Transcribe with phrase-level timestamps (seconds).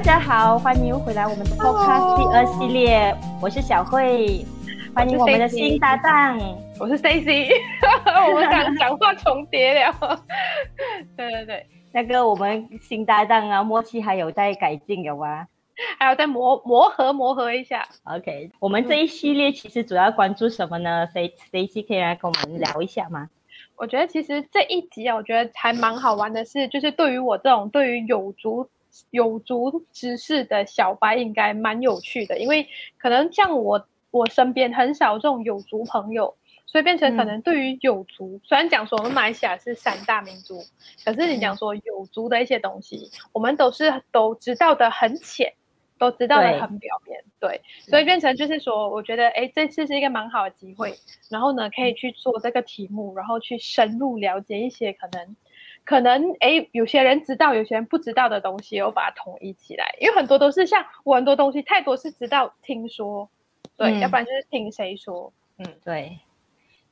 [0.00, 4.46] 大家好，欢迎回来我们的 Podcast 第二系列，我是小慧，
[4.94, 6.40] 欢迎我们的新搭档，
[6.78, 7.50] 我是 Stacy，
[8.32, 10.24] 我们讲讲话重叠了，
[11.18, 15.46] 对对对，那个我们新搭档啊，默契还有待改进有吗？
[15.98, 17.86] 还要再磨磨合磨合一下。
[18.04, 23.28] OK，我们这一系列其实主要关注什么呢？Stacy 可以来跟我们聊一下吗？
[23.76, 28.66] 我觉得其实这一集啊，我觉得还蛮好玩的，是就是对于我这种对于有族
[29.10, 32.66] 有族知识的小白，应该蛮有趣的，因为
[32.98, 36.34] 可能像我我身边很少这种有族朋友，
[36.66, 40.62] 所以变成可能对于有族，虽然讲说我们马来西亚是三大民族，
[41.04, 45.52] 可是你讲说有族的一些东西，我们都是都知道的很浅。
[46.00, 50.94] 都知道的很表面，对，所以变成就是说，我觉得哎，这次是一个蛮好的机会，
[51.28, 55.36] 然后呢，可以去做这个题目，然后去深入了解一些可能，
[55.90, 63.28] 可能哎，有些人知道，有些人不知道的东西，我把它统一起来，因为很多都是像我很多东西太多是知道听说，
[63.76, 66.16] 对，要不然就是听谁说，嗯，对。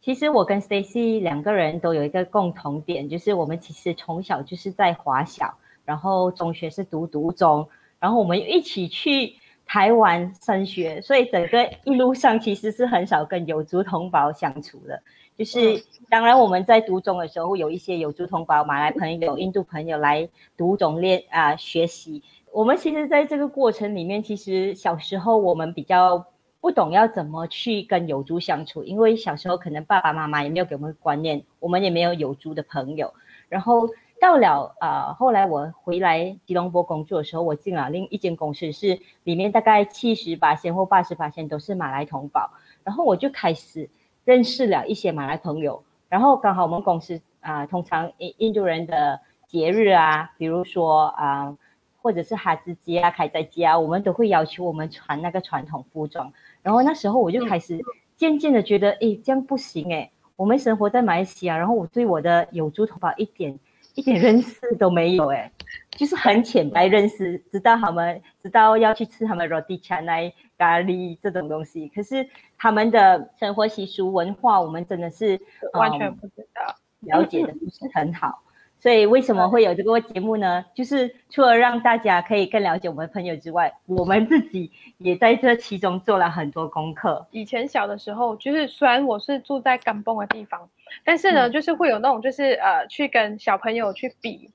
[0.01, 7.69] 其实我跟 Stacy 两个人都有一个共同点，就是我们其实从小就是在华小，然后中学是读读中。
[8.01, 15.01] 然后我们一起去台湾升学，所以整个一路上其实是很少跟有族同胞相处的。
[15.39, 22.23] 就是当然我们在读中的时候，有一些有族同胞、马来朋友、印度朋友来读中练啊学习。
[22.53, 26.27] 我们其实在这个过程里面，其实小时候我们比较
[26.61, 33.15] 不懂要怎么去跟有族相处，因为小时候可能爸爸妈妈也没有给我们观念，我们也没有有族的朋友，
[33.49, 33.89] 然后。
[34.21, 42.51] 到了啊，后来我回来吉隆坡工作的时候，我进了另一间公司，是里面大概七十八千或八十八千都是马来同胞，
[42.83, 43.89] 然后我就开始
[44.29, 51.57] 认识了一些马来朋友，然后刚好我们公司啊，通常印印度人的节日啊，比如说啊，
[52.03, 56.31] 或者是哈兹节啊、开斋节啊，我们都会要求我们穿那个传统服装，
[56.61, 57.81] 然后那时候我就开始
[58.17, 63.59] 渐渐的觉得，哎，这样不行哎，我们生活在马来西亚，然后我对我的有族同胞一点。
[63.95, 65.51] 一点认识都没有哎，
[65.99, 72.25] 就是很浅白认识，知道他们知道要去吃他们 roti canai 咖喱这种东西，可是
[72.57, 75.41] 他们的生活习俗文化，我们真的是
[75.73, 78.45] 完全不知道，了解的不是很好。
[78.79, 80.65] 所以为什么会有这个节目呢？
[80.73, 87.27] 就是除了让大家可以更了解我们朋友之外，我们自己也在这其中做了很多功课。
[87.33, 90.71] 以前小的时候，就是虽然我是住在甘崩的地方。
[91.05, 94.51] 但是呢，就是会有那种，就是呃，去跟小朋友去比，就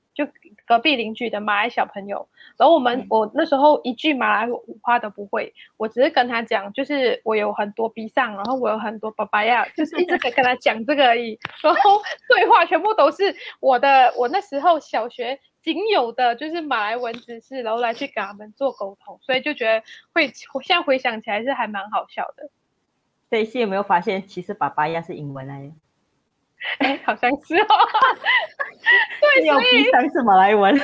[0.66, 2.28] 隔壁邻居的马来小朋友。
[2.56, 11.38] 然后我们，我那时候一句马来话都不会，我只是跟他讲，就是我有很多鼻上，然后我有很多爸爸呀， 就是一直跟跟他讲这个而已。
[11.62, 19.82] 然后对话全部都是我的，我那时候小学仅有的就是马来文知识，然后来去跟他们做沟通，所以就觉得
[20.12, 20.28] 会，
[20.62, 22.50] 现在回想起来是还蛮好笑的。
[23.30, 25.72] 这一期有没有发现，其实爸爸呀是英文来的？
[26.78, 27.66] 哎，好像是哦。
[29.20, 30.74] 对，所以三是马来文。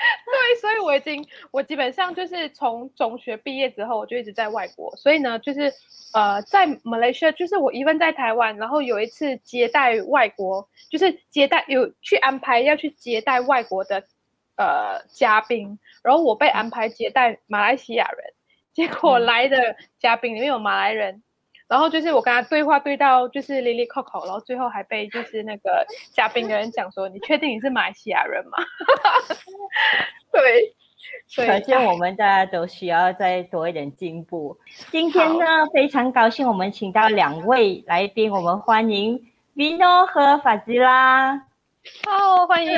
[0.00, 4.96] 对，所以我已经，我基本上就是从中学毕业之后，我就一直在外国。
[4.96, 5.70] 所以呢，就是
[6.14, 14.02] 呃，在马来西亚，就是我一问在台湾，然后有一次接待外国，就是接待有去安排要去接待外国的
[14.56, 18.32] 呃嘉宾，然后我被安排接待马来西亚人，
[18.72, 21.22] 结果来的嘉宾里面有马来人。
[21.70, 28.58] 然后就是我跟他对话对到就是 Lily Coco，然后最后还被就是那个嘉宾的人讲说，你确定你是马来西亚人吗？
[30.32, 30.74] 对，
[31.36, 34.58] 可见我们大家都需要再多一点进步。
[34.90, 41.46] 今天呢，非常高兴我们请到两位来宾，我们欢迎 Vino 和法吉拉。
[42.04, 42.76] 好，欢迎。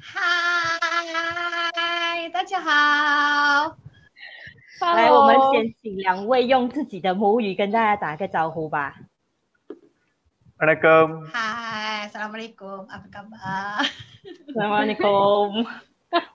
[0.00, 3.76] 嗨，大家好。
[4.80, 8.96] 来，我们先请两位用自己的母语跟大家打个招呼吧。
[10.58, 11.26] Assalamualaikum。
[11.32, 15.66] 嗨，Assalamualaikum，apa khabar？Assalamualaikum。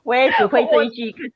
[0.04, 1.32] 我也只会这一句，可是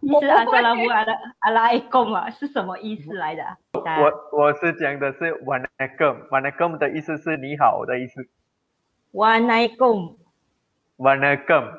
[0.00, 3.44] 意思阿萨拉姆阿拉阿拉伊贡啊，是什么意思来的？
[3.72, 8.28] 我我是讲的是 Wanakum，Wanakum 的意思是你好的意思。
[9.12, 10.16] Wanakum。
[10.96, 11.78] Wanakum。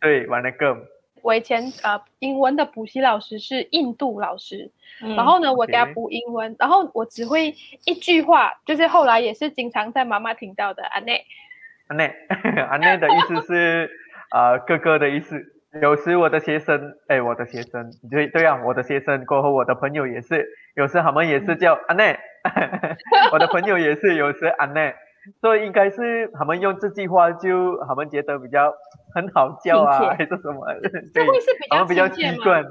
[0.00, 0.86] 对，Wanakum。
[1.22, 4.70] 我以前呃，英文的补习老师是印度老师，
[5.16, 7.54] 然后呢，我给他补英文，然后我只会
[7.84, 11.24] 一句话，就是后来也是经常在妈妈听到的阿内，
[11.88, 12.12] 阿内，
[12.70, 13.90] 阿内的意思是
[14.34, 15.54] 呃哥哥的意思。
[15.82, 22.18] 有时我的学生，哎，我的学生，对对啊，我的学生过后，我的朋友也是，有时他们也是叫阿内，
[23.32, 24.94] 我的朋友也是有时阿内，
[25.40, 28.72] 所以应该是他们用这句话就他们觉得比较
[29.14, 30.66] 很好笑啊，还是什么？
[30.82, 32.34] 这 对，会是比较比较亲切吗？
[32.36, 32.64] 习惯，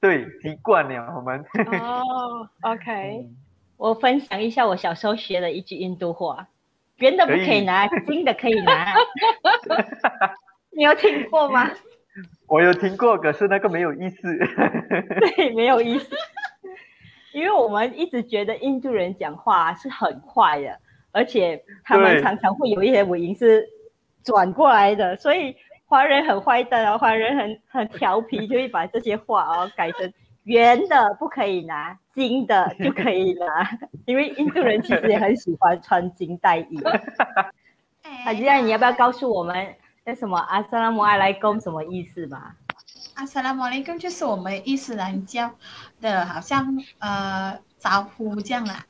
[0.00, 1.44] 对，习惯了我们。
[1.80, 3.36] 哦，OK， 嗯
[3.76, 6.46] 我分享一下我小时候学的一句印度话：
[6.98, 8.94] 圆的不可以拿，金的可以拿。
[10.70, 11.68] 你有听过吗？
[12.46, 14.38] 我有听过，可是那个没有意思。
[15.36, 16.14] 对，没有意思。
[17.32, 20.78] 因为我们一直觉得印度人讲话是很快的，
[21.14, 23.64] 而且他们常常会有一些尾音是
[24.24, 25.54] 转过来的，所以
[25.86, 30.12] 华人很坏蛋啊，华人很很调皮，就会把这些话哦改成
[30.42, 33.78] 圆的不可以拿，金的就可以拿。
[34.06, 36.82] 因为印度人其实也很喜欢穿金戴银。
[38.02, 39.74] 哎啊，这样你要不要告诉我们
[40.04, 42.56] 那什么阿萨拉姆阿莱贡什么意思嘛？
[43.14, 45.50] 阿萨拉姆阿莱贡就是我们伊斯兰教
[46.00, 48.84] 的，好像呃招呼这样啦，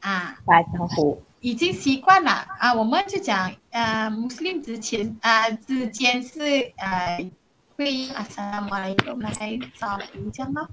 [0.00, 1.22] 啊，打招呼。
[1.40, 2.72] 已经习惯了啊。
[2.74, 7.30] 我们就讲呃，穆斯林之前啊、之间是呃
[7.76, 9.30] 会用阿萨拉姆阿莱贡来
[9.76, 10.68] 招呼这样咯。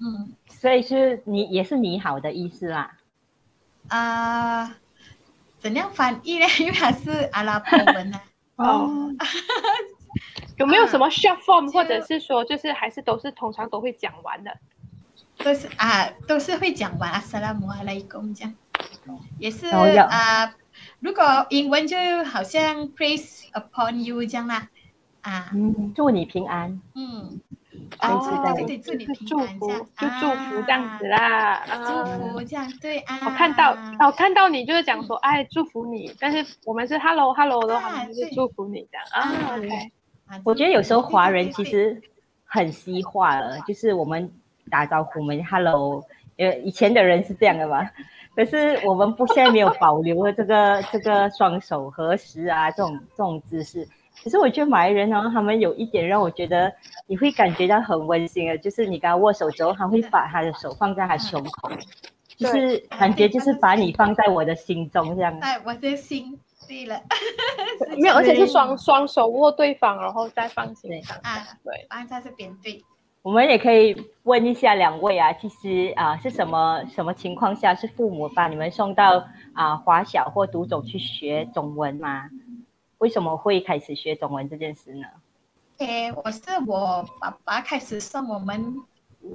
[0.00, 2.96] 嗯所以是你也是你好的意思啦。
[3.88, 4.76] 啊、
[5.58, 6.46] 怎样翻译呢？
[6.58, 8.22] 因为它是阿拉伯文啊。
[8.56, 9.14] 哦，
[10.58, 14.56] 有没有什么 short form，就或者是说就是还是都是通常都会讲完的？
[15.38, 18.54] 都是啊，都是会讲完阿萨拉姆阿莱贡这样，
[19.38, 20.54] 也是啊。
[21.00, 24.68] 如果英文就好像 praise upon you 这样啦，
[25.22, 26.80] 啊，嗯，祝你平安。
[26.94, 27.40] 嗯，
[27.98, 31.62] 啊，这对对，祝你平安这样，就祝福这样子啦。
[31.66, 33.18] 祝福这样对啊。
[33.24, 40.40] 我看到，哦，看到你就是讲说，哎，祝福你，但是我们是 hello hello 的话，就是祝福你这样啊。
[40.44, 42.00] 我觉得有时候华人其实
[42.44, 44.30] 很西化了，就是我们
[44.70, 46.04] 打招呼，我们 hello，
[46.40, 47.88] 呃，以前的人是这样的嘛。
[48.34, 53.86] 可是我们不现在没有保留了这个 这个双手合十啊这种这种姿势。
[54.22, 56.72] 可是我觉得马来人呢，他们有一点让我觉得
[57.06, 61.70] 你会感觉到很温馨的，就是你跟他握手之后，他会把他的手放在他胸口，
[62.36, 65.36] 就是感觉就是把你放在我的心中这样。
[65.40, 66.38] 哎，我的心
[66.68, 67.00] 对了，
[67.98, 71.16] 没有，而且是双双手握对方，然后再放心上。
[71.22, 72.82] 啊，对，放在这边对。
[73.22, 82.30] 我们也可以问一下两位啊，其实啊是什么什么情况下是父母把你们送到啊华小或读种去学中文吗？
[82.96, 85.06] 为什么会开始学中文这件事呢？
[85.78, 88.76] 诶，我是我爸爸开始送我们，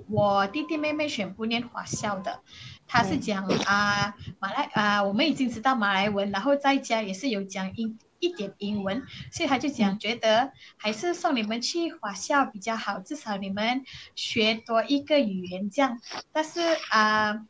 [0.09, 2.39] 我弟弟妹妹全部念华校的。
[2.87, 13.83] 他是讲啊、马来啊、我们已经知道马来文，然后在家也是有讲英一点英文，所以他就讲觉得还是送你们去华校比较好，至少你们
[14.15, 15.99] 学多一个语言这样。
[16.31, 16.59] 但是
[16.89, 17.45] 啊、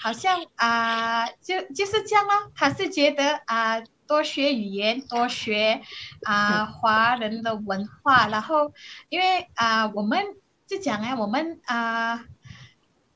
[0.00, 2.52] 好像啊、就就是这样咯。
[2.54, 5.80] 他是觉得啊、多学语言，多学
[6.22, 8.72] 啊、华人的文化，然后
[9.08, 10.22] 因为啊、我们
[10.66, 12.24] 就讲啊，我们啊、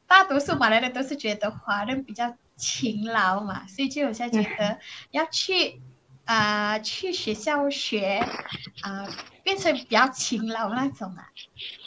[0.06, 4.78] 大多数马来人都是觉得华人比较勤劳嘛，所以就有些觉得
[5.10, 5.80] 要去
[6.28, 8.22] 啊、去学校学
[8.82, 9.08] 啊、
[9.42, 11.26] 变成比较勤劳那种啊，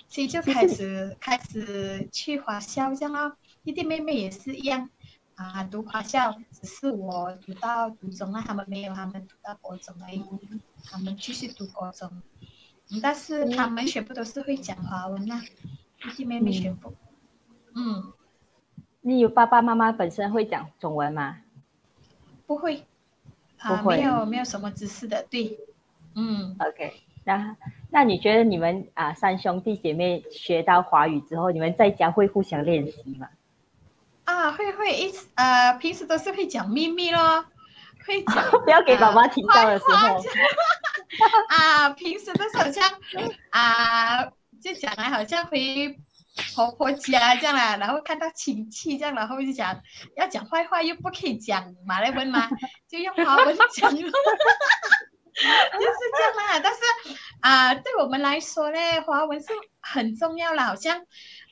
[0.07, 3.37] 所以就开始开始去华校这样咯。
[3.63, 4.89] 弟弟妹妹也是一样
[5.35, 10.25] 啊，读华校，只是我读到读中啊，他们没有，他们读到国中而已，
[10.85, 12.11] 他们继续读国中。
[12.89, 15.39] 嗯，但是他们全部都是会讲华文啊，
[16.01, 16.95] 弟弟妹妹全部。
[17.75, 18.11] 嗯，
[19.01, 21.37] 你有爸爸妈妈本身会讲中文吗？
[22.47, 22.83] 不会，啊，
[23.63, 25.57] 不会没有没有什么知识的，对，
[26.15, 26.93] 嗯，OK，
[27.25, 27.55] 那
[27.91, 33.29] 那你觉得你们啊三兄弟姐妹学到华语之后，你们在家会互相练习吗？
[34.23, 37.45] 啊，会会一直呃，平时都是会讲秘密咯，
[38.05, 40.15] 会讲 不要给爸爸听到的时候，
[41.49, 42.89] 啊，平时都是好像
[43.49, 44.25] 啊，
[44.61, 45.99] 就讲来，好像回
[46.53, 49.81] 婆婆家这样啦，然后看到亲戚这样，然后就讲
[50.15, 52.49] 要讲坏话又不可以讲马来文嘛，
[52.87, 56.59] 就用华文讲咯， 就是这样啦。
[56.63, 56.79] 但是
[57.39, 59.47] 啊，对我们来说呢，华文是
[59.79, 61.05] 很重要啦，好像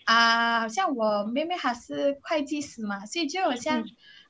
[0.05, 3.84] 啊，好像我妹妹她是会计师嘛，所以就好像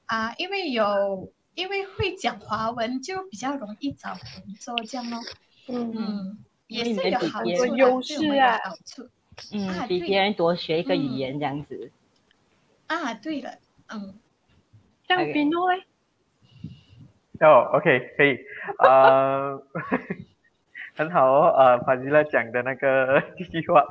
[0.05, 1.33] 啊，因为有。
[1.55, 5.19] 因为会讲华文，就比较容易找工作这样咯。
[5.67, 6.37] 嗯，嗯，
[6.67, 9.09] 也是有好比别人处的，优对我们有势啊好处
[9.53, 11.91] 嗯，比别人多学一个语嗯言这样子。
[12.87, 13.13] 啊。
[13.15, 13.51] 对了，
[13.93, 14.13] 嗯，
[15.07, 15.83] 这样 OK 比诺嘞？
[17.41, 18.37] 哦，OK，可以，
[18.79, 19.61] 呃，
[20.97, 23.81] 很好哦，呃，法吉拉讲的那个这句话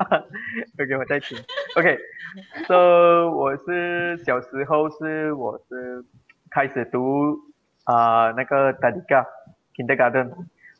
[0.79, 1.39] ，OK，我再听
[1.77, 6.05] ，OK，so 我是小时候是我是
[6.51, 7.39] 开始读
[7.85, 9.25] 啊那个 Tadika
[9.75, 10.31] Kindergarten，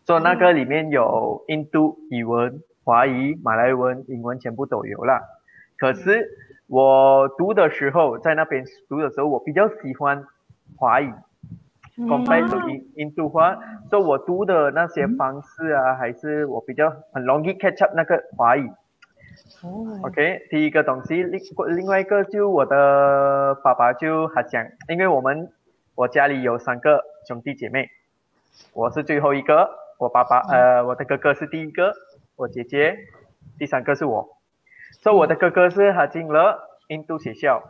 [0.05, 5.21] 所以那个里面有印度语文、华语、马来文、英文全部都有啦。
[5.77, 6.27] 可是
[6.69, 10.25] 我读的时候，在那边读的时候，我比较喜欢
[10.79, 11.13] 华语。
[11.99, 13.59] compared to 印印度话，
[13.91, 18.71] 所以我读的那些方式啊，还是我比较很容易 catch up 那个华语。
[19.63, 21.39] 哦 OK，第一个东西，另
[21.77, 25.53] 另外一个就我的爸爸就他讲，因为我们
[25.95, 27.91] 我家里有三个兄弟姐妹，
[28.73, 29.69] 我是最后一个，
[29.99, 31.93] 我爸爸呃我的哥哥是第一个，
[32.39, 32.97] 我姐姐
[33.59, 34.39] 第三个是我，
[35.03, 37.61] 所以我的哥哥是他进了印度学校。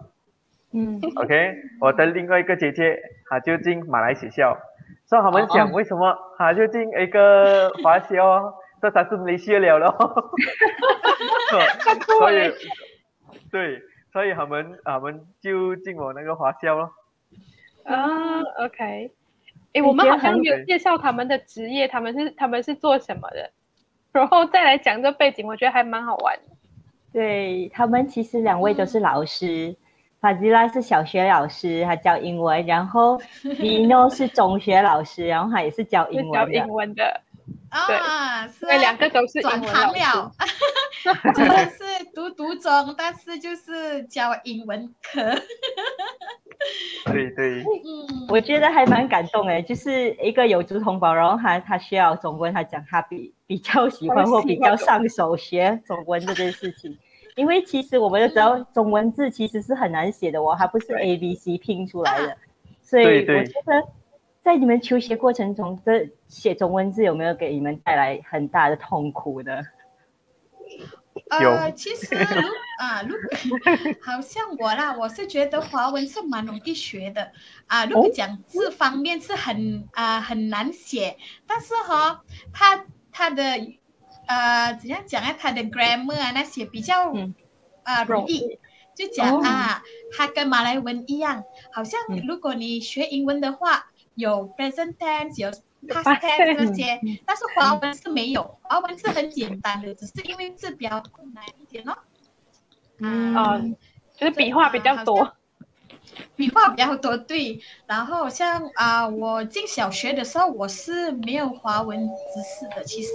[0.73, 4.59] 嗯 OK，我的另外一个姐姐，她就进马来学校，
[5.07, 10.31] 所以他们讲为什么她就进一个华校哦，这才是马来西亚了咯。
[12.19, 12.53] 所以，
[13.51, 13.81] 对，
[14.13, 16.91] 所以他们他们就进我那个华校咯。
[17.85, 19.11] 啊，OK。
[19.73, 23.51] 诶，我们好像有介绍他们的职业，他们是他们是做什么的，
[24.19, 26.43] 然后再来讲这背景，我觉得还蛮好玩的。
[27.13, 29.75] 对他们其实两位都是老师，
[30.21, 36.69] 法吉拉是小学老师，他教英文，然后 Vino 是中学老师，然后他也是教英文的 教英。
[36.69, 37.21] 文的，
[37.71, 40.33] 啊，是对，两个都是转行老了，
[41.35, 41.83] 真的是
[42.15, 45.21] 读读中，但是就是教英文科。
[47.05, 56.99] 对对，嗯，我觉得还蛮感动诶，就是一个有族同胞，然后他他需要中文，他讲他比比较喜欢或比较上手学中文这件事情，
[57.37, 62.37] 因为其实我们都知道中文字其实是很难写的哦，它不是 A B C 拼出来的，
[62.83, 63.87] 所以对对我觉得
[64.43, 69.61] 在你们求学过程中，这写中文字有没有给你们带来很大的痛苦呢？
[71.31, 72.43] 呃，其实如
[72.79, 73.21] 啊，如果
[74.01, 77.33] 好像我啦，我是觉得华文是蛮容易学的
[77.67, 77.85] 啊。
[77.87, 81.17] 如果讲字方面是很啊很难写，
[81.47, 83.43] 但是哈，它它的
[84.27, 87.35] 呃怎样讲啊，它的 grammar 啊那些比较嗯
[87.83, 88.59] 啊容易。
[88.95, 89.83] 就讲哦啊，
[90.17, 93.88] 它跟马来文一样，好像嗯如果你学英文的话，
[94.19, 95.49] 有 present tense，有
[95.95, 101.97] past tense 这些，但是华文是没有，华文是很简单的，只是因为字比较困难一点咯。
[102.99, 103.63] 嗯哦
[104.17, 105.35] 就是笔画比较多。
[106.35, 107.61] 笔画比较多，对。
[107.87, 113.11] 然后像啊、我进小学的时候，我是没有华文知识的，其实，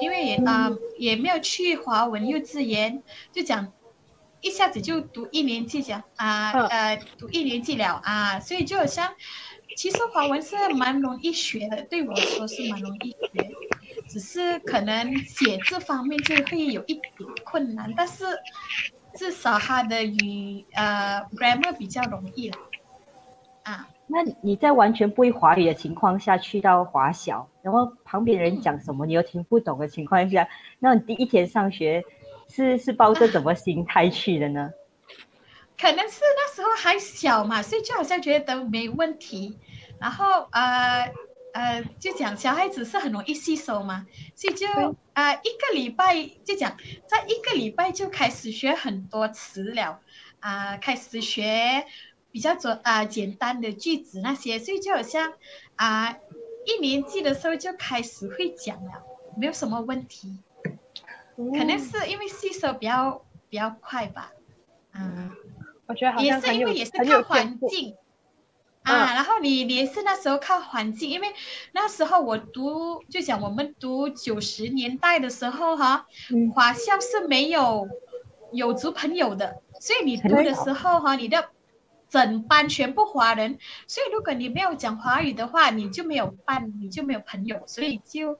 [0.00, 3.02] 因为也啊、也没有去华文幼稚园，
[3.32, 3.72] 就讲
[4.40, 9.14] 一下子就读一年级讲啊嗯呃读一年级了啊，所以就好像
[9.78, 13.48] 其实华文是蛮容易学的，对我来说是蛮容易学，
[14.08, 17.02] 只是可能写字方面就会有一点
[17.44, 18.24] 困难，但是
[19.14, 22.58] 至少它的语呃 grammar 比较容易了
[23.62, 23.88] 啊。
[24.08, 30.48] 那你在完全不会华语的情况下去到华小，然后旁边人讲什么你又听不懂的情况下，
[30.80, 32.04] 那你第一天上学
[32.48, 34.72] 是是抱着怎么心态去的呢？
[35.80, 39.58] 可能是那时候还小嘛，所以就好像觉得没问题。
[40.00, 41.12] 然后呃
[41.52, 44.06] 呃，就讲小孩子是很容易吸收嘛，
[44.36, 44.66] 所以就
[45.12, 46.76] 啊、呃、一个礼拜就讲，
[47.08, 50.00] 在一个礼拜就开始学很多词了
[50.40, 51.84] 啊、开始学
[52.30, 55.32] 比较简啊、简单的句子那些，所以就好像
[55.74, 56.16] 啊、
[56.66, 59.02] 一年级的时候就开始会讲了，
[59.36, 60.38] 没有什么问题。
[61.36, 64.32] 可能是因为吸收比较比较快吧，
[64.92, 65.34] 嗯。
[65.88, 67.66] 我觉得好也像很有是因为也是很有看天赋。
[67.66, 67.96] 环境
[68.84, 68.94] 嗯。
[68.94, 71.28] 啊，然后你你也是那时候靠环境，因为
[71.72, 76.50] 那时候我读就讲我们读九十年代的时候哈，嗯。
[76.50, 77.88] 华校是没有
[78.52, 81.48] 有族朋友的，所以你读的时候哈，你的
[82.08, 88.32] 整班全部华人，所以如果你没有讲华语的话，你就没有伴，你就没有朋友，所以就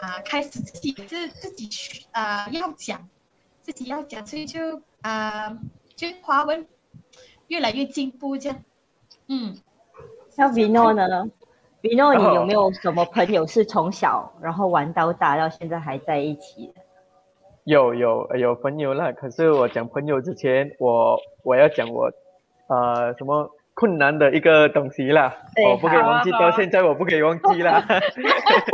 [0.00, 3.08] 啊开始自己自自己学啊要讲，
[3.62, 5.58] 自己要讲，所以就啊
[5.96, 6.68] 就华文
[7.48, 8.58] 越来越进步这样，
[9.28, 9.56] 嗯。
[10.30, 11.28] 像 Vino 呢
[11.82, 16.74] ？Vino，你哦有没有什么朋友是从小然后玩到大，到现在还在一起的？
[17.64, 22.12] 有有有朋友啦，可是我讲朋友之前，我我要讲我
[22.68, 25.36] 呃什么困难的一个东西啦，
[25.68, 27.84] 我不可以忘记，到现在我不可以忘记啦。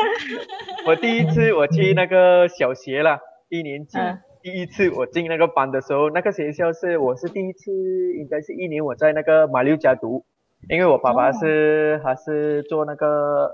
[0.87, 3.99] 我第一次我去那个小学啦，一年级。
[3.99, 7.73] 嗯第一次我进那个班的时候，那个学校是我是第一次，
[8.19, 10.23] 应该是一年我在那个马六甲读，
[10.69, 13.51] 因为我爸爸是、他是做那个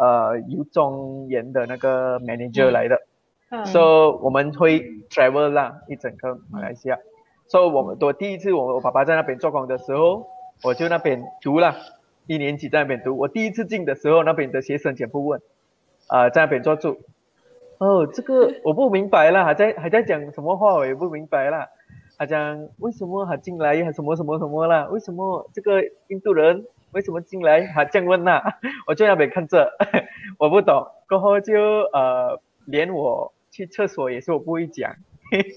[0.00, 2.98] 呃邮中员的那个 manager 来的，
[3.50, 6.98] 嗯 so 我们会 travel 啦，一整个马来西亚。
[7.46, 10.26] so 我们我第一次我我爸爸在那边做工的时候，
[10.64, 11.76] 我就那边读了，
[12.26, 13.16] 一年级在那边读。
[13.16, 15.40] 我第一次进的时候，那边的学生全部问，
[16.08, 16.98] 啊、在那边做住。
[17.82, 21.66] 哦，这个我不明白了，还在还在讲什么话，我也不明白了。
[22.16, 24.86] 他讲为什么他进来，还什么什么什么啦？
[24.88, 27.66] 为什么这个印度人为什么进来？
[27.66, 28.40] 还这样问啦，
[28.86, 29.68] 我就在那边看着，
[30.38, 30.86] 我不懂。
[31.08, 31.60] 过后就
[31.92, 34.94] 呃，连我去厕所也是我不会讲，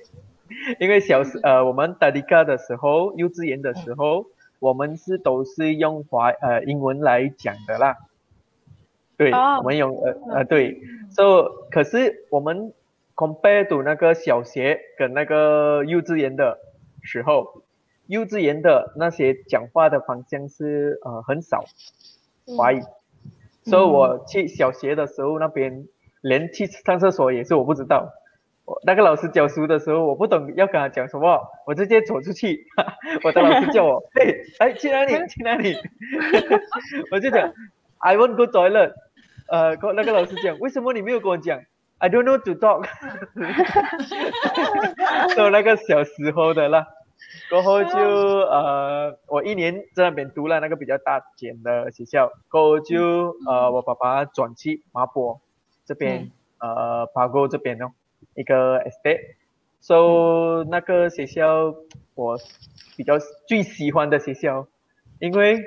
[0.79, 4.25] 因为小时呃我们达迪卡的时候，幼稚园的时候，
[4.58, 7.96] 我们是都是用华呃英文来讲的啦。
[9.17, 12.74] 对，哦我们用呃呃对，so 可是我们
[13.15, 16.60] compare to 那个小学跟那个幼稚园的
[17.01, 17.63] 时候，
[18.07, 21.63] 幼稚园的那些讲话的方向是呃很少
[22.57, 22.81] 华语，
[23.63, 25.88] 所以我去小学的时候那边
[26.22, 28.12] 连去上厕所也是我不知道。
[28.65, 32.65] 我那个老师教书的时候，我不懂要跟他讲什么，我直接走出去。
[33.24, 35.13] 我的老师叫我，哎， 哎，去哪里？
[35.29, 35.75] 去哪里？
[37.12, 37.53] 我就讲
[38.05, 38.93] ，I want go toilet。
[39.47, 41.59] 呃，跟那个老师讲，为什么你没有跟我讲
[41.97, 42.85] ？I don't know to talk。
[45.35, 46.88] 就那个小时候的啦，
[47.50, 55.39] 过后就呃，我一年在那边读了那个比较大间的学校，过后就呃，我爸爸转去麻坡
[55.85, 57.91] 这边，呃，巴沟这边哦，
[58.35, 59.35] 一个 estate。
[59.79, 61.75] So 那个学校
[62.15, 62.38] 我
[62.97, 64.67] 比较最喜欢的学校，
[65.19, 65.63] 因为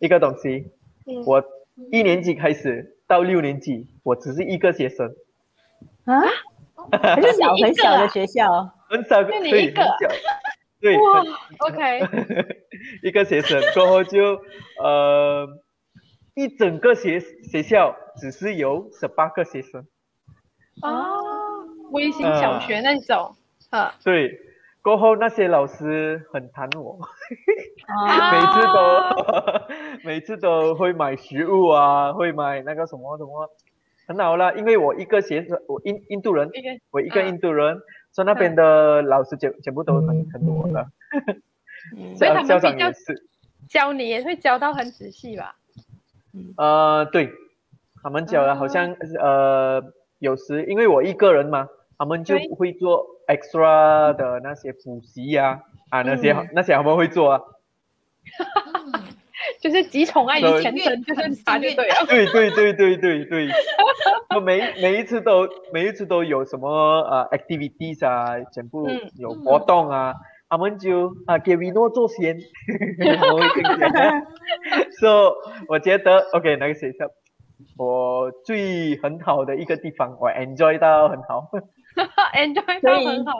[0.00, 0.72] 一个东西，
[1.06, 1.44] 嗯我
[1.90, 5.14] 一年级开始到六年级，我只是一个学生，
[6.04, 6.20] 啊，
[7.14, 8.46] 很小很小的学校，
[8.88, 10.08] 很少个，就你对，一个很小，
[10.80, 11.22] 对，哇
[11.58, 12.00] ，OK，
[13.02, 14.40] 一个学生过后就
[14.82, 15.46] 呃，
[16.34, 19.86] 一整个学学校只是有十八个学生，
[20.82, 23.34] 哦，微型小学那种，
[23.70, 24.40] 呃，对，
[24.82, 26.98] 过后那些老师很疼我，
[27.86, 28.32] 啊。
[28.32, 28.76] 每次都
[30.04, 33.48] 每次都会买食物啊，会买那个什么什么，
[34.08, 36.50] 很好啦，因为我一个学生，我印印度人，
[36.90, 40.86] 我一个嗯印度人，所以那边的老师全全部都很很我的，
[41.96, 42.14] 嗯。
[42.18, 43.28] 所以他们校长比较也是。
[43.68, 45.54] 教你也会教到很仔细吧？
[46.56, 47.30] 呃，对，
[48.02, 49.82] 他们教的好像、呃，
[50.18, 51.68] 有时因为我一个人嘛，
[52.02, 57.40] 他们就不会做 extra 的那些补习呀、啊，那些、嗯那些他们会做啊。
[58.92, 59.02] 嗯
[59.60, 61.94] 就是集宠爱于对前身，就是他就对了。
[62.08, 63.48] 对对对对对对，
[64.34, 66.68] 我每每一次都每一次都有什么
[67.02, 70.14] 呃 activities 啊，全部嗯有活动啊，
[70.48, 72.36] 他们就啊给 Reno 做先，
[73.30, 74.22] 我会这样讲。
[75.00, 75.34] So
[75.68, 77.06] 我觉得 OK 那个学校
[77.78, 81.48] 我最很好的一个地方，我 enjoy 到很好。
[82.34, 83.32] enjoy 所以到很好。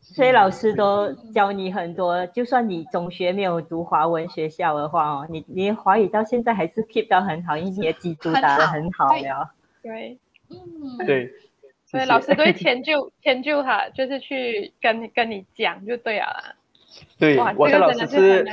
[0.00, 9.50] 所以老师都教你很多，就算你中学没有读华文学校的话哦，你你的华语到现在还是 keep 到很好，因为你的基础打得很好很了。
[9.82, 10.18] 对，
[10.50, 11.32] 嗯，对，
[11.86, 16.54] 所以谢谢老师都会迁就迁就他，就是去跟跟你讲就对了啦。
[17.18, 18.44] 对哇，我的老师是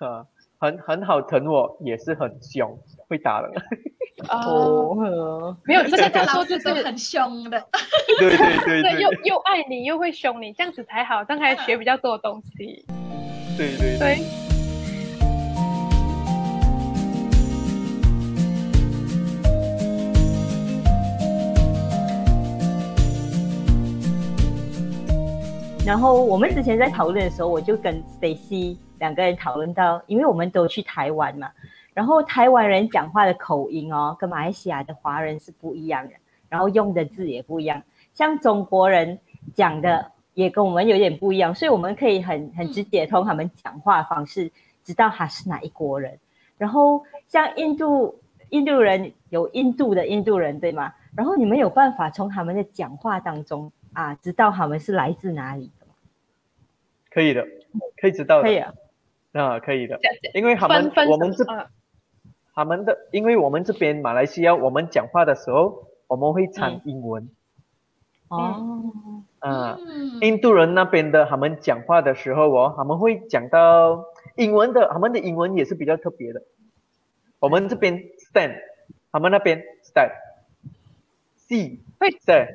[0.00, 0.26] 呃
[0.58, 2.76] 很很好疼我，也是很凶，
[3.10, 3.50] 会打人。
[4.28, 4.96] 哦。
[4.96, 7.60] 哦， 没有这个这个叫做就是很凶的。
[8.20, 12.86] 对对对 对，又又爱你又会凶你，这样子才好，这样才学比较多东西。
[13.58, 14.16] 对对对。
[14.16, 14.18] 对，
[25.84, 31.50] 然后我们之前在讨论的时候，我就跟 Stacy 两个人讨论到，因为我们都去台湾嘛，
[31.94, 36.14] 然后台湾人讲话的口音哦，跟马来西亚的华人是不一样的，
[36.48, 37.82] 然后用的字也不一样，
[38.14, 39.18] 像中国人
[39.54, 44.50] 讲的也跟我们有点不一样，所以我们可以很很直接从他们讲话方式
[44.84, 46.18] 知道他是哪一国人。
[46.56, 50.92] 然后像印度印度人有印度的印度人对吗？
[51.16, 55.94] 然后你们有办法从他们的讲话当中啊，知道他们是来自哪里的吗？
[57.10, 57.44] 可以的，
[58.00, 58.42] 可以知道的。
[58.44, 58.72] 可以啊，
[59.32, 59.98] 啊，可以的，
[60.34, 61.66] 因为他们分分我们这嗯
[62.60, 67.30] 他们的，因为我们这边马来西亚，我们讲话的时候，我们会掺嗯英文。
[68.28, 68.82] 哦，
[69.38, 70.20] 啊，嗯。
[70.20, 74.04] 印度人那边的他们讲话的时候哦，他们会讲到
[74.36, 76.42] 英文的，他们的英文也是比较特别的。
[77.38, 77.94] 我们这边
[78.30, 78.56] stand，
[79.10, 82.46] 他们那边 stand，see 会 stand，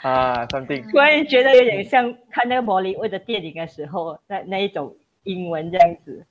[0.00, 6.24] 啊，something，突然觉得有点像看那个魔力味的电影的时候，那那一种英文这样子，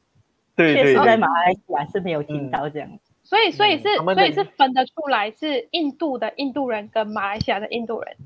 [0.60, 3.00] 对对确实在，马来西亚是没有听到这样。
[3.24, 8.17] 所以所以是所以是分得出来是印度的印度人跟马来西亚的印度人。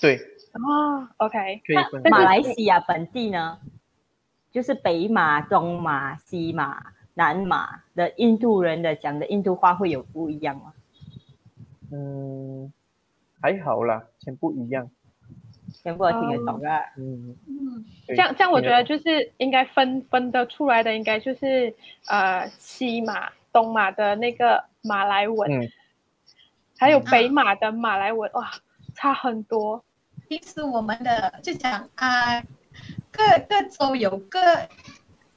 [0.00, 0.16] 对，
[0.54, 1.60] 哦，OK，
[2.02, 3.58] 那马来西亚本地呢，
[4.50, 6.82] 就是北马、东马、西马、
[7.14, 10.72] 南马的印度人的讲的印度话会有不一样吗？
[11.92, 12.72] 嗯，
[13.42, 14.90] 还好啦，全部一样。
[15.82, 16.80] 全部都听得懂啊。
[16.96, 21.74] 嗯，嗯，对这样这样，我觉得就是应该分分得出来的，应该就是
[22.06, 25.70] 呃西马、东马的那个马来文，嗯，
[26.78, 27.04] 还有嗯。
[27.10, 28.50] 北马的马来文，哇，
[28.94, 29.84] 差很多。
[30.28, 32.40] 平时我们的就讲啊，
[33.10, 34.38] 各各州有各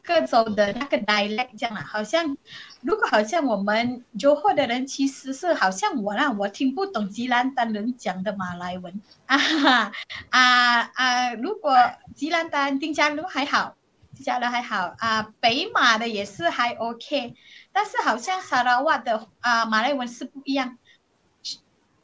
[0.04, 2.38] 各州的那个 dialect 这样啦，好像
[2.84, 9.02] 如果好像我们柔和的人，其实是好像我啦，我听不懂吉兰丹人讲的马来文。
[9.26, 9.92] 啊哈
[10.30, 11.34] 啊啊！
[11.36, 11.76] 如果
[12.16, 13.76] 吉兰丹、丁加鲁还好，
[14.16, 17.36] 丁加鲁还好啊，北马的也是还 OK，
[17.72, 20.78] 但是好像沙拉瓦的啊马来文是不一样，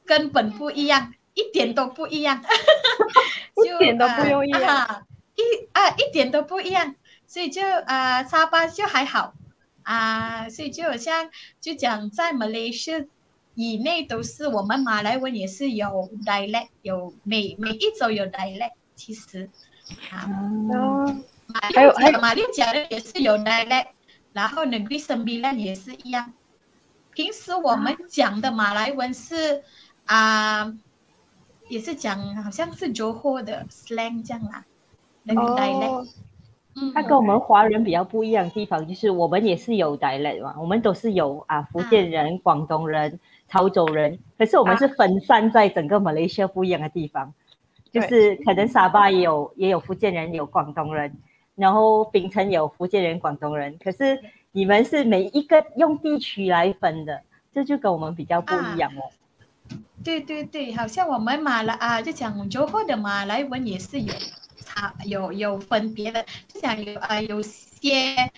[0.05, 2.41] 根本不一样，一点都不一样，
[3.55, 4.77] 就一点都不一样。
[4.77, 5.01] 啊
[5.35, 9.33] 一啊一点都不一样，所以就啊沙巴就还好
[9.83, 13.05] 啊，所以就好像就讲在马来西亚
[13.55, 19.49] 以内都是我们马来文也是有 dialect，有每每一州有 dialect，其实
[20.11, 20.27] 啊。
[21.73, 23.87] 还有还有马六甲的也是有 dialect，
[24.33, 26.31] 然后 Negeri Sembilan 也是一样。
[27.11, 29.63] 平时我们讲的马来文是
[30.05, 30.71] 啊、
[31.67, 34.63] 也是讲好像是 Johor 的 slang 这样啦，
[35.23, 36.07] 那个 dialect，、
[36.93, 47.33] 它跟我们华人比较不一样的地方，就是我们也是有 dialect 嘛，我们都是有啊福建人、广东人、潮州人，可是我们是分散在整个马来西亚不一样的地方，
[47.91, 51.15] 就是可能沙巴也有也有福建人，有广东人，
[51.55, 54.19] 然后槟城有福建人、广东人，可是
[54.51, 57.21] 你们是每一个用地区来分的，
[57.53, 59.03] 这就跟我们比较不一样哦。
[60.03, 64.13] 对对对，好像我们马来啊，就讲 Johor 的马来文也是有
[64.69, 68.31] 差有有分别的，就讲有啊有些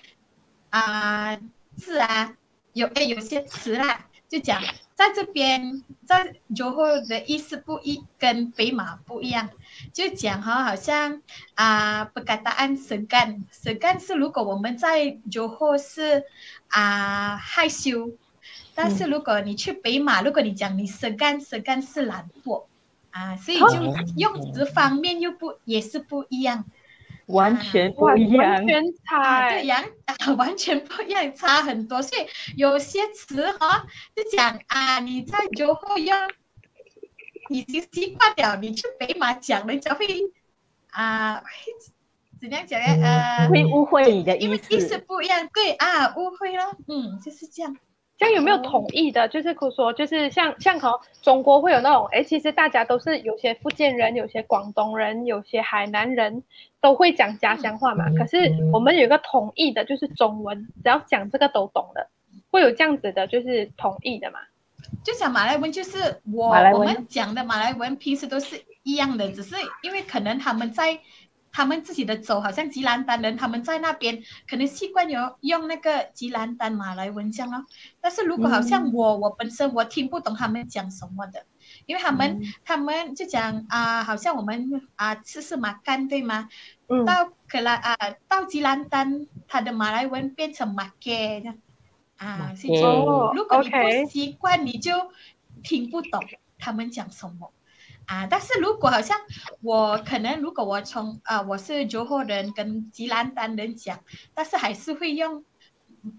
[0.69, 1.37] 啊
[1.75, 2.33] 字啊，
[2.71, 4.61] 有哎有些词啦，就讲
[4.95, 9.49] 在这边在 Johor 的意思不一，跟北马不一样，
[9.91, 11.21] 就讲哈，好像
[11.55, 16.23] 啊 perkataan segan segan 是如果我们在 Johor 是
[16.69, 18.11] 啊害羞。
[18.73, 22.63] 但是如果你去北马，如果你讲你 segan segan 是懒惰
[23.11, 23.67] 啊，所以就
[24.17, 26.65] 用词方面又不也是不一样。
[27.27, 28.67] 完全不，一样完。
[28.67, 32.01] 全差对，呀啊 完全不一样，差很多。
[32.01, 36.13] 所以有些词哈，就讲啊，你在酒后用
[37.49, 40.05] 已经习惯了，你去北马讲，人家会
[40.89, 41.47] 啊，会
[42.41, 43.07] 怎样讲呢？
[43.07, 47.77] 呃，会误会你的意因为意思思，不一样，对啊，误会了，嗯，就是这样。
[48.21, 49.27] 这样有没有统一的？
[49.29, 56.43] 就是说，就是像像可能中国会有那种，哎，其实大家都是有些福建人，有些广东人，有些海南人
[56.79, 58.05] 都会讲家乡话嘛。
[58.15, 58.37] 可是
[58.71, 62.09] 我们有一个统一的，就是中文，只要讲这个都懂的，
[62.51, 64.37] 会有这样子的，就是统一的嘛。
[65.03, 70.99] 就讲马来文，就是我我们讲的马来文，平时都是一样的，只是因为可能他们在
[71.51, 77.65] 他们自己的州，好像吉兰丹人，他们在那边可能习惯有用那个吉兰丹马来文这样咯。
[77.99, 81.45] 但是如果好像我，我本身我听不懂他们讲什么的，
[81.85, 86.49] 因为他们、他们就讲啊、好像我们啊吃是马干对吗？
[86.87, 87.95] 嗯，到可兰啊，
[88.27, 91.57] 到吉兰丹，他的马来文变成马给这样
[92.17, 95.11] 啊，所以就哦如果你不习惯，你就
[95.63, 96.23] 听不懂
[96.59, 97.51] 他们讲什么
[98.11, 98.27] 啊。
[98.29, 99.17] 但是如果好像
[99.61, 103.99] 我可能如果我从啊我是九后人跟吉兰丹人讲，
[104.33, 105.43] 但是还是会用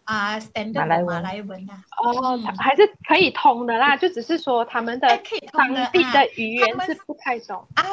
[0.05, 7.67] 啊 standard 马来文的马来文啊，哦，嗯还是可以通的啦，就只是说他们哎的可以通当的啊地的语他们言是不太懂。
[7.75, 7.85] 啊，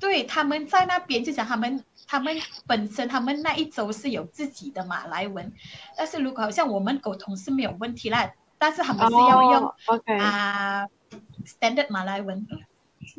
[0.00, 2.34] 对，他们在那边就讲他们他们
[2.66, 5.52] 本身他们那一周是有自己的马来文，
[5.96, 9.74] 但是如果好像我们沟通是没有问题啦，但是他们是要用、
[10.20, 10.86] 啊
[11.44, 12.46] standard 马来文。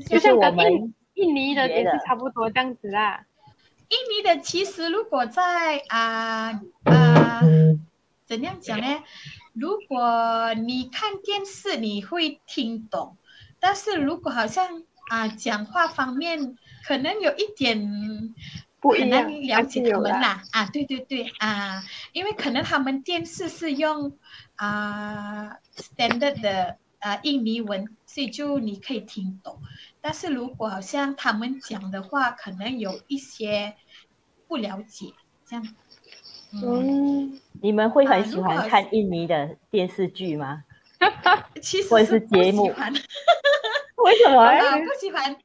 [0.08, 3.26] 就是我像跟印们印尼的也是差不多这样子啦。
[3.90, 7.42] 印尼的其实如果在啊啊
[8.26, 9.04] 怎样讲呢？
[9.54, 13.18] 如果你看电视你会听懂，
[13.60, 18.36] 但是如果好像啊讲话方面可能有一点很
[18.80, 24.16] 不可能了解他们啦啊，对对对啊，因为可能他们电视是用
[24.56, 29.60] 啊 standard 的啊印尼文，所以就你可以听懂。
[30.02, 33.76] 但是如果好像他们讲的话，可能有一些
[34.48, 35.14] 不了解，
[35.46, 35.68] 这样。
[36.52, 40.64] 嗯，嗯，你们会啊很喜欢看印尼的电视剧吗？
[41.62, 42.92] 其实或者是不节目喜欢
[44.04, 44.42] 为什么？
[44.42, 45.40] 啊， 不喜欢，因为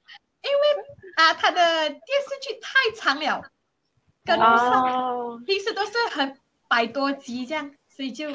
[1.17, 3.51] 啊，他的电视剧太长了，
[4.25, 4.83] 跟不上。
[4.83, 6.39] 哦，平时都是很
[6.69, 8.31] 百多集这样，所以就。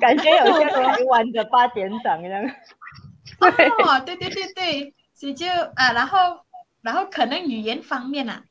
[0.00, 2.42] 感觉有像台湾的八点档一样。
[3.40, 6.44] 哦，对对对对，所以就啊，然后
[6.82, 8.44] 然后可能语言方面啊，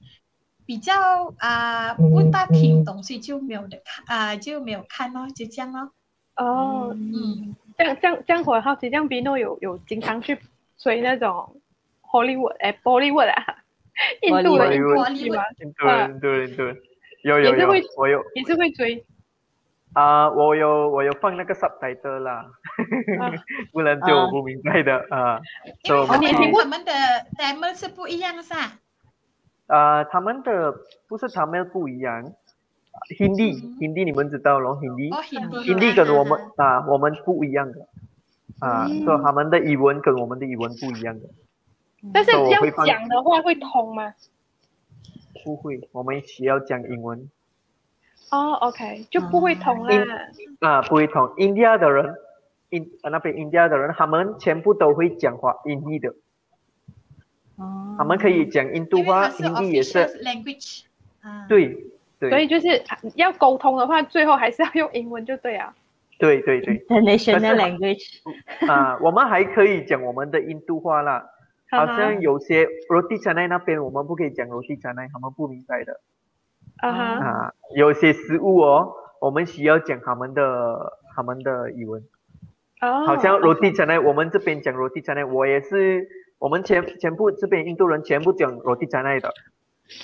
[0.65, 5.91] 比较啊不大听懂，所以就没有的看啊就没有看咯，就这样咯。
[6.35, 10.39] 哦，嗯，这样这样这样，我好奇，这样 Bino 有有经常去
[10.77, 11.61] 追那种
[12.01, 13.57] Hollywood 哎 Bollywood 啊，
[14.21, 15.43] 印度的 Bollywood 印度剧吗？
[15.59, 16.77] 印度人，印度人，印度人，
[17.23, 19.05] 有有有也是会，我有也是会追
[19.93, 22.45] 啊、我有我有放那个 subtitle 啦，
[23.19, 23.31] 啊。
[23.73, 25.39] 不然就我不明白的啊。
[25.83, 26.91] 因为所以我们他们你听过他们的
[27.37, 28.79] t a m l 是不一样是吧？
[29.67, 30.73] 啊，他们的
[31.07, 32.33] 不是他们不一样
[33.17, 33.77] ，Hindi 嗯。
[33.79, 35.13] Hindi 你们知道咯，Hindi？
[35.13, 36.85] 哦，Hindi Hindi 跟我们啊。
[36.87, 37.87] 我们不一样的。
[38.59, 39.03] 啊，嗯。
[39.05, 41.27] 所以他们的语文跟我们的语文不一样的，
[42.13, 44.13] 但是要讲的话会通吗？
[45.43, 47.29] 不会，我们需要讲英文
[48.31, 49.95] 哦，OK，就不会同啦。
[50.59, 52.15] 啊，不会同 India 的人，
[52.69, 56.09] 印那边 India 的人，他们全部都会讲华 Hindi 的，
[57.57, 60.83] 哦他们可以讲印度话因为它是，Hindi 也是 language。
[61.21, 61.85] 啊，对
[62.19, 62.81] 对所以就是
[63.15, 65.75] 要沟通的话，最后还是要用英文就对啊。
[66.17, 68.21] 对对对 international language。
[68.71, 71.29] 啊，我们还可以讲我们的印度话啦。
[71.71, 75.99] 好像有些 roti canai 那边我们不可以讲 roti canai，他们不明白的
[76.81, 77.53] 啊哈，啊。
[77.75, 82.03] 有些食物哦，我们需要讲他们的他们的语文。
[82.81, 86.07] 哦，好像 roti canai，我们这边讲 roti canai，我也是，
[86.39, 89.29] 我们全全部这边印度人全部讲 roti canai 的。
[89.29, 89.33] 嗯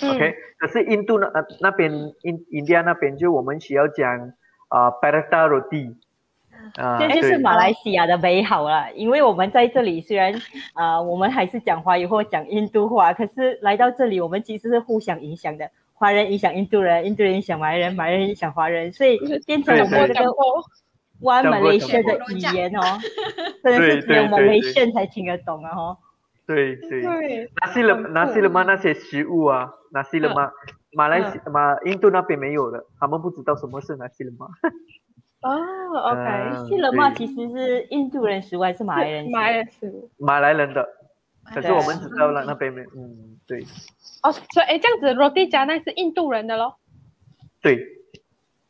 [0.01, 1.91] OK，可是印度那呃那边
[2.23, 4.33] 印印度那边就我们需要讲
[4.67, 5.93] 啊 paratha roti
[6.75, 10.33] 啊，这就是马来西亚的美好了，因为我们在这里虽然
[10.73, 20.35] 啊、呃我们还是讲华语或讲印度话，可是来到这里，我们其实是互相影响的，华人影响印度人，印度人影响马来人，马来人影响华人，所以变成我们这个讲过
[21.21, 22.81] One Malaysia 的语言哦，
[23.63, 25.97] 真的是只有对对对 Malaysian 才听得懂啊哦。
[26.45, 27.01] 对对。
[27.01, 30.51] 对，纳西勒很酷纳西勒玛那些食物啊，纳西勒玛，
[30.91, 34.47] 马来西马印度那边没有的，他们不知道什么是纳西勒玛。
[35.41, 35.51] 哦
[36.11, 39.31] ，OK，嗯西勒玛对其实是印度人食物还是马来人？
[39.31, 40.09] 马来人食物。
[40.17, 40.87] 马来人的，
[41.45, 41.71] 可是对。
[41.71, 43.63] 我们知道了那边没，嗯，对。
[44.23, 46.77] 哦，所以哎，这样子 roti 加那是印度人的咯。
[47.61, 47.79] 对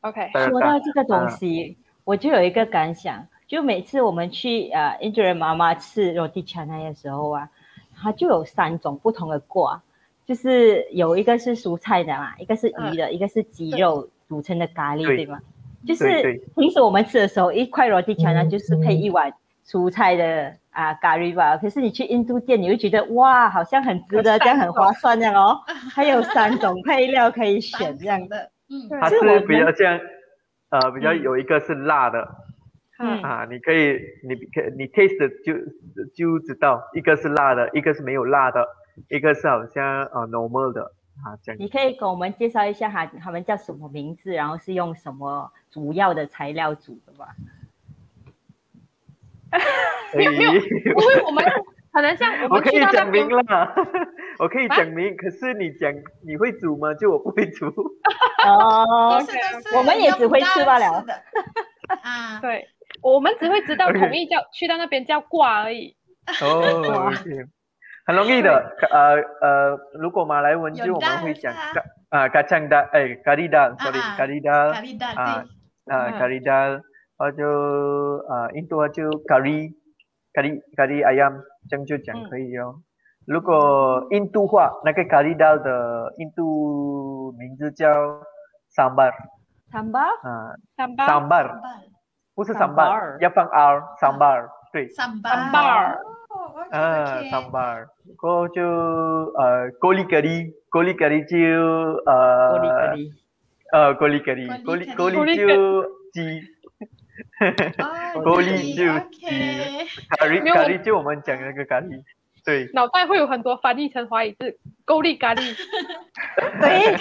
[0.02, 7.50] ，OK，说到这个东嗯西，我就有一个感想，就每次我们去呃印度人妈妈吃 roti canai 的时候啊，
[7.96, 9.82] 它就有三种不同的挂，
[10.26, 15.18] 就是有一个是蔬菜的嘛，一个是鱼的，一个是鸡肉组成的咖喱，对。
[15.18, 15.40] 对吗？
[15.86, 19.32] 就是平时我们吃的时候，一块 roti canai 就是配一碗
[19.68, 21.58] 蔬菜的啊咖喱吧。
[21.58, 25.60] 可是你去印度店，你会觉得哇，好像很值得，这样很划算这样哦。
[25.96, 28.28] 还有三种配料可以选这样。
[28.28, 30.00] 的，嗯，对它是比较这样，
[30.70, 32.28] 呃，比较嗯有一个是辣的
[33.00, 35.54] 嗯啊，你可以你可你 taste 就
[36.16, 38.66] 就知道，一个是辣的，一个是没有辣的，
[39.10, 40.82] 一个是好像呃 normal 的
[41.24, 41.60] 啊，这样。
[41.60, 47.28] 你可以给我们介绍一下哈，他们叫什么名字，然后是用什么主要的材料煮的吧？
[50.15, 50.56] 没有没有哎。
[50.56, 51.44] 因为我们
[51.91, 53.76] 可能像我我们去可以讲到那边明了，
[54.39, 55.91] 我可以啊 讲明，可是你讲
[56.26, 56.94] 你会煮吗？
[56.96, 57.68] 就我不会煮。
[58.46, 61.04] 哦是是我们也只会吃罢了。
[62.04, 62.68] 啊， 对，
[63.02, 65.96] 我们只会知道统一叫去到那边叫挂而已。
[66.41, 67.12] 哦
[68.08, 68.76] 很容易的。
[68.91, 74.41] 呃呃，如果马来文就我们会讲是啊咖啊 kacang dal，哎咖喱 dal，sorry 啊啊咖喱
[75.00, 75.44] 蛋啊
[75.86, 76.82] 对，啊嗯咖喱 dal，
[77.17, 77.43] 或者
[78.30, 79.71] 啊印度话就 curry
[80.34, 82.75] curry curry ayam，这样就讲嗯可以哦。
[83.25, 87.89] 如果印度话那个咖喱 dal 的印度名字叫
[88.75, 89.12] sambar
[89.71, 91.60] 餐包啊三八 sambar，
[92.36, 94.88] 不是 sambar sambar，要放 r sambar，对。
[94.89, 95.97] sambar Sambar
[96.30, 97.86] 哦啊，OK，OK，sambar，
[98.17, 98.62] 嗰就
[99.39, 102.12] 呃咖喱咖喱，咖喱咖喱就咖
[102.60, 103.12] 喱咖呃喱，
[103.71, 106.41] 呃咖喱咖喱，咖喱咖咖喱咖喱喱就鸡，
[107.80, 108.86] 哦咖喱就
[110.54, 112.01] 咖喱就我们讲那个咖喱，
[112.43, 112.69] 对。
[112.73, 115.41] 脑袋会有很多翻译成华语字，勾力咖喱。
[116.62, 116.95] 对，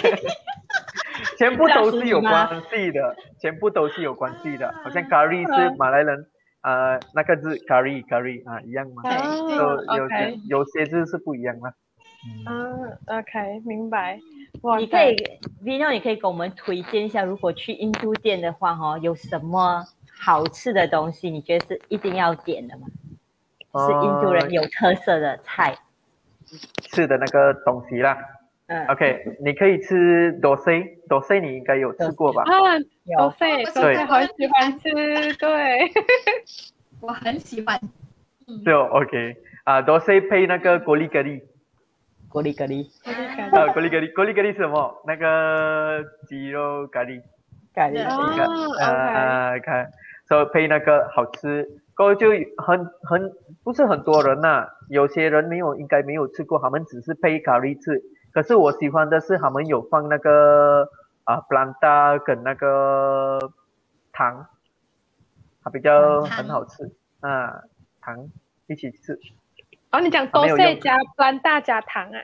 [1.37, 6.25] 全部都是有关系的， 全部都是有关系的，好像啊咖喱是嗯马来人
[6.61, 9.03] 呃那个字咖喱咖喱啊一样吗，
[9.97, 11.73] 有些有些字是不一样的。
[12.47, 14.19] 嗯，OK，明白。
[14.61, 15.15] 哇你可以
[15.63, 19.83] Vino，你可以给我们推荐一下，如果去印度店的话，哈，有什么
[20.17, 21.29] 好吃的东西？
[21.29, 22.87] 你觉得是一定要点的吗？
[23.77, 25.77] 是印度人有特色的菜。
[26.91, 28.17] 吃的那个东西啦。
[28.67, 32.43] 嗯，OK，你可以吃 dosa，dosa 你应该有吃过吧？
[32.43, 32.49] 啊，
[33.03, 35.91] 有都费都对费很喜欢吃，对，
[36.99, 37.79] 我很喜欢。
[38.47, 41.41] 嗯，就 OK 啊，dosa 配那个果粒咖喱，
[42.33, 42.87] 咖喱咖喱
[43.55, 45.03] 啊，锅里咖喱，锅里咖喱是什么？
[45.05, 47.21] 那个鸡肉咖喱，
[47.75, 48.01] 咖喱，对。
[48.03, 49.91] 啊你看，哦啊，看，
[50.27, 53.31] 所以配那个好吃，过后就很很
[53.63, 58.01] 不是很多人呐、有些人没有，应该没有吃过，他们只是配咖喱吃。
[58.33, 60.89] 可是我喜欢的是他们有放那个
[61.23, 63.39] 啊 n t a 跟那个
[64.11, 64.47] 糖，
[65.63, 67.61] 它比较很好吃啊，
[68.01, 68.29] 糖
[68.67, 69.17] 一起吃，
[69.91, 72.19] 哦你讲还没有用都费加兰大加糖啊，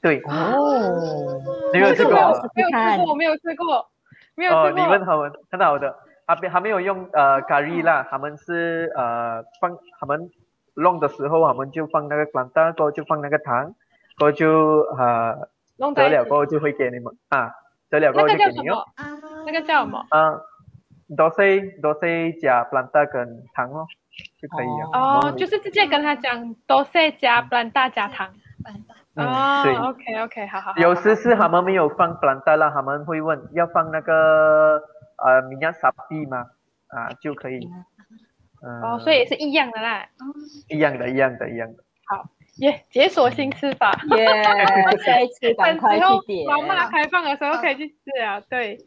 [0.00, 1.38] 对，哦，
[1.74, 2.12] 你有吃过？
[2.12, 2.54] 吗这个我？
[2.54, 3.90] 没有吃看过，没有吃过，
[4.36, 5.04] 没有哦，吃过你问。
[5.04, 5.96] 他们很好的，
[6.26, 10.30] 他没还没有用呃咖喱啦，他们是呃放他们
[10.74, 13.74] 弄的时候，他们就放那个广大，过后就放那个糖，
[14.18, 17.50] 过后就呃弄得了过后就会给你们啊，
[17.90, 18.78] 得了过后就给你哦个叫什么？
[18.96, 20.06] 啊，那个叫什么？
[20.10, 20.40] 啊
[21.16, 23.86] ，dosa dosa 加 p l a n t a 跟糖哦
[24.40, 24.90] 就可以了。
[24.92, 28.28] 哦，嗯就是直接跟他讲多塞加兰大加糖。
[28.64, 28.74] 办
[29.16, 29.24] 的？
[29.24, 30.80] 嗯对哦，OK OK，好好好。
[30.80, 34.80] 有时是他们没有放 n t a 啦，他们会问要放那个
[35.24, 36.46] 呃米亚沙比吗？
[36.88, 37.68] 啊就可以。
[38.62, 40.06] 嗯、哦，所以也是一样的啦。
[40.20, 40.32] 嗯，
[40.68, 41.82] 一样的，一样的，一样的。
[42.08, 42.24] 好
[42.58, 43.92] 耶，解锁新吃法。
[44.16, 44.26] 耶，
[45.04, 46.46] 下一次赶快等之后去点。
[46.46, 48.40] 妈妈开放的时候可以去吃啊。
[48.48, 48.78] 对，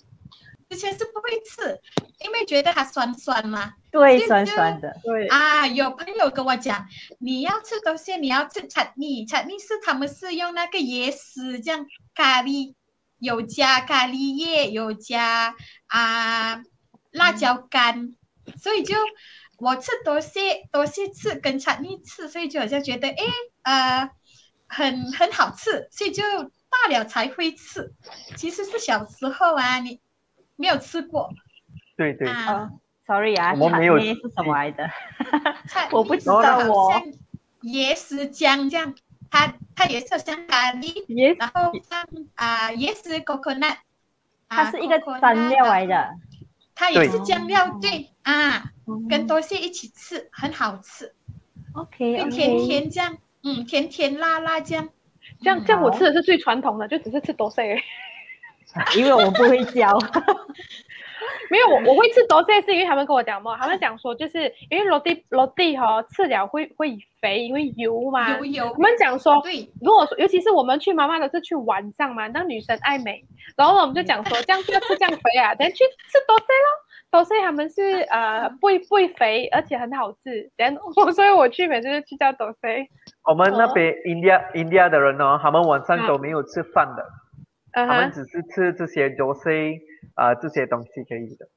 [0.70, 1.80] 之前是不会吃，
[2.20, 3.74] 因为觉得它酸酸嘛。
[3.92, 6.88] 对，酸酸的，对，啊，有朋友跟我讲，
[7.20, 12.76] 你要吃东西，你要吃炒米，炒米是他们是用那个椰丝这样咖喱，
[13.18, 15.56] 有加咖喱叶，有加
[15.88, 16.62] 啊
[17.12, 18.16] 辣椒干，
[18.62, 18.96] 所以就
[19.58, 23.26] 我吃多些多些吃跟炒米吃，所以就好像觉得诶
[23.64, 24.12] 呃
[24.68, 27.92] 很很好吃，所以就大了才会吃。
[28.38, 30.00] 其实是小时候啊，你
[30.60, 31.30] 没有吃过。
[31.96, 32.28] 对对。
[32.30, 32.72] 啊哦。
[33.08, 34.88] ，sorry 啊，我们没有茶妹是什么来的？
[35.68, 37.02] 菜我不知道道哦像
[37.64, 38.94] 椰丝浆这样，
[39.32, 43.78] 它它也是像咖喱，也然后像啊、椰丝 coconut，
[44.48, 46.10] 啊它是一个蘸料来的，
[46.76, 47.26] 它也是对。
[47.26, 48.72] 酱料，对啊，
[49.10, 51.14] 跟多多蟹一起吃，很好吃
[51.74, 54.90] ，OK 甜甜这样，嗯，甜甜辣辣这样，
[55.42, 57.82] 这样这样我吃的是最传统的，就只是吃多塞而已。
[58.98, 59.98] 因为我不会教。
[61.52, 68.38] 没有，我我会吃多塞是因为他们跟我讲嘛，他们讲说就是因为落地落地哈吃了会会肥，因为油嘛。
[68.38, 73.24] 油油他，们讲说，对，如果说尤其是我们去妈妈的是去晚上嘛，那女生爱美，
[73.58, 76.70] 然后我们就讲说 这样不要吃这样肥啊，等去吃多塞咯。
[77.12, 80.52] 多塞他们是呃不会不会肥，而且很好吃。
[80.56, 82.88] 等我 所以我去每次就去叫多塞。
[83.24, 87.08] 我们那边 India India 的人哦，他们晚上都没有吃饭的，嗯
[87.86, 89.80] 他们，只是吃这些 dosa
[90.16, 91.48] 啊、这些东西可以的。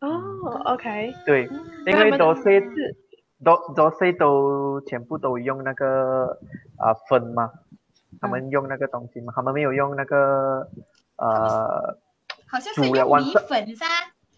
[0.00, 2.96] 哦，OK，对，因为他们 dosa 是
[3.42, 6.38] do dosa 都全部都用那个
[6.76, 7.50] 啊、粉嘛，
[8.20, 10.68] 他们用那个东西嘛，他们没有用那个
[11.16, 11.98] 呃，
[12.46, 13.86] 好像是煮了用米粉噻，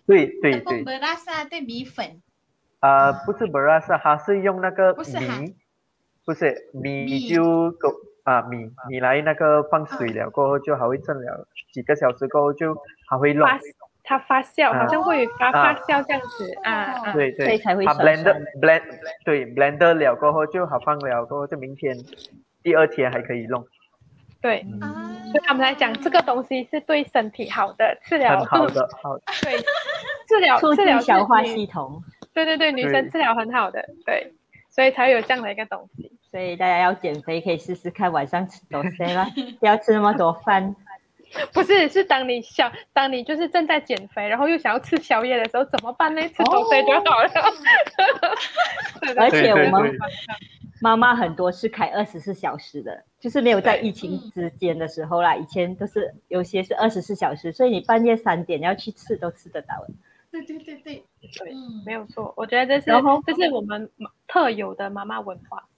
[0.07, 2.22] 对对对 e a s a 对米粉，
[2.81, 5.40] 啊、不是 e r a s 它是用那个不是哈。
[5.40, 5.57] 米，
[6.25, 7.29] 不是米米。
[7.29, 7.92] 就够
[8.27, 12.77] 啊米米来那个放水了过后就还会蒸了几个小时过后就
[13.09, 13.47] 还会弄。
[13.47, 13.59] 发，
[14.03, 14.81] 它发酵，啊。
[14.81, 15.53] 好像会发啊。
[15.53, 17.12] 发酵这样子啊啊。
[17.12, 18.83] 对所以对，它才会酸 blend 酸的 blend
[19.25, 21.97] 对 blender 了过后就好放了过后就明天
[22.62, 23.65] 第二天还可以弄，
[24.43, 29.17] 对，啊，所以他们来讲这个东西是对身体好的，治疗很好的好。
[29.17, 29.57] 的 对，
[30.27, 32.03] 治疗治疗消化系统，
[32.35, 34.35] 对对对，女生治疗很好的，对，
[34.77, 36.12] 所以才会有这样的一个东西。
[36.31, 39.27] 所以大家要减肥可以试试看，晚上吃多些啦，
[39.59, 40.77] 不要吃那么多饭。
[41.53, 46.21] 不是，是当你想，当你就是正在减肥，然后又想要吃宵夜的时候，怎么办呢？
[46.29, 47.31] 吃东西就好了。
[49.17, 49.97] 而且我们
[50.83, 59.95] 妈妈很多是开二十四小时的，就是没有在疫情之间的时候啦，以前都是有些是二十四小时，所以你半夜三点要去吃都吃得到的。
[60.43, 61.05] 对对对对，
[61.39, 63.89] 对嗯，没有错，我觉得这是然后这是我们
[64.26, 65.68] 特有的妈妈文化。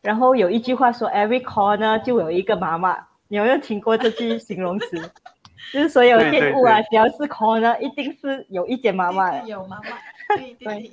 [0.00, 5.10] 然后有一句话说，every corner 就有一个妈妈，你有没有听过这句形容词？
[5.72, 9.46] 就是所有店铺啊，只要是 corner，一定是有一间妈妈的。
[9.48, 9.98] 有妈妈，
[10.38, 10.92] 对对对，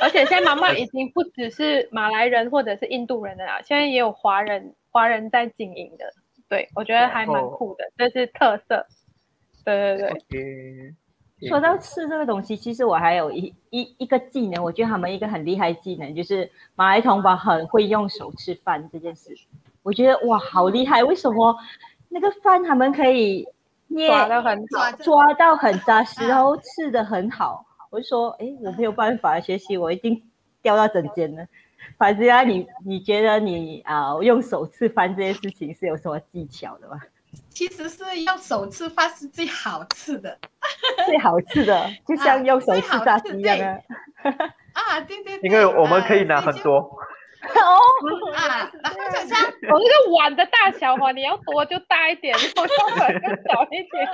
[0.00, 6.06] 而且现在妈妈已经不只是马来人或者是印度人的啦，现在也有华人华人在经营的。
[6.48, 8.86] 对，我觉得还蛮酷的，这是特色。
[9.64, 10.94] 对对对。
[11.48, 19.34] 说到吃这个东西，其实我还有一一一个技能，我觉得他们一个很厉害的技能，就是马来同胞很会用手吃饭这件事。
[19.82, 21.04] 我觉得哇，好厉害！
[21.04, 21.56] 为什么
[22.08, 23.46] 那个饭他们可以
[23.88, 27.64] 捏抓的很好抓，抓到很扎实， 啊然后吃的很好。
[27.90, 30.22] 我就说，哎，我没有办法学习，我一定
[30.62, 31.46] 掉到整间了。
[31.98, 36.98] 反正啊，你你觉得你啊、用手吃饭这件事情是有什么技巧的吗？
[37.54, 40.38] 其实是用手吃饭是最好吃的。
[41.06, 43.78] 最好吃的， 就像用手吃炸鸡一样啊。
[44.72, 47.78] 啊， 对对对，因为我们可以拿很多，哦，
[48.36, 54.08] 啊，然后就像我那个碗的大小嘛，你要多就大一点，我要碗就小一点。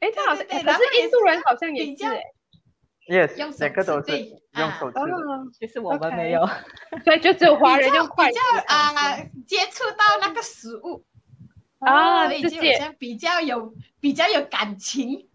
[0.00, 2.22] 哎，这好像，可是印度人好像也是哎
[3.08, 4.18] ，yes，用手两个都是
[4.58, 4.94] 用手吃。
[4.94, 5.00] 的。
[5.00, 5.06] 哦，
[5.60, 6.46] 就是我们没有。
[7.04, 9.16] 所以就只有华人用筷子比较啊、
[9.46, 11.04] 接触到那个食物
[11.86, 15.26] 啊，所以就好像比较有比较有感情，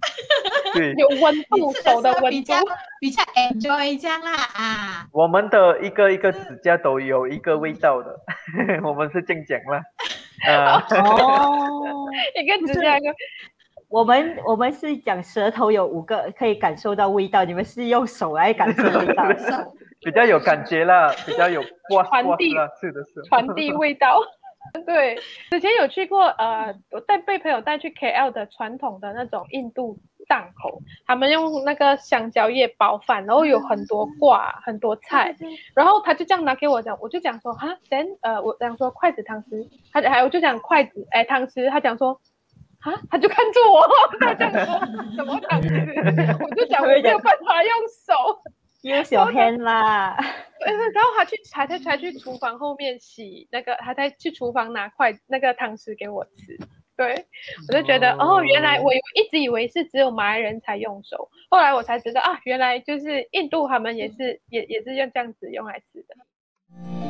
[0.74, 2.56] 对， 有温度，吃手的温度比较。
[3.00, 5.08] 比较 enjoy 这样啦啊。
[5.12, 8.20] 我们的一个一个指甲都有一个味道的，
[8.84, 9.84] 我们是这样讲啦。
[10.48, 12.08] 啊，哦，
[12.42, 13.14] 一个指甲一个，
[13.88, 19.24] 我们我们是讲舌头有五个可以感受到味道，你们是用手来感受味道。
[20.00, 21.62] 比较有感觉啦，比较有
[22.10, 23.22] 传递啦，吃的是。
[23.30, 24.20] 传递味道。
[24.86, 25.18] 对，
[25.50, 29.98] 之前有去过，呃，我带被朋友带去 KL 的传统的那种印度
[30.28, 35.36] 档口，他们用那个香蕉叶包饭，然后有很多挂，很多菜，
[35.76, 42.20] 然后他就这样拿给我讲，我就讲说哈，then 呃，我讲说筷子汤匙，他还我就讲筷子，哎，汤匙，他讲说。
[42.82, 43.84] 啊，他就看住我，
[44.22, 44.80] 他这样说
[45.18, 46.38] 什么汤匙？
[46.40, 47.72] 我就讲我没有办法用
[48.06, 48.14] 手，
[48.82, 50.16] Use your hand 啦。
[50.60, 56.58] 对对，然后他去才才才去厨房后面洗那个，他在去厨房拿筷那个汤匙给我吃。
[56.96, 57.28] 对，
[57.68, 67.07] 我就觉得哦原来我一直以为是只有马来人才用手，后来我才知道啊，原来就是印度他们也是也也是用这样子用来吃的。